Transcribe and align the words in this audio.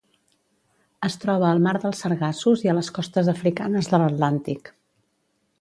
Es 1.07 1.17
troba 1.23 1.45
al 1.57 1.61
Mar 1.67 1.75
dels 1.83 2.01
Sargassos 2.05 2.65
i 2.67 2.71
a 2.73 2.77
les 2.79 2.91
costes 2.97 3.31
africanes 3.37 3.93
de 3.93 4.01
l'Atlàntic. 4.05 4.77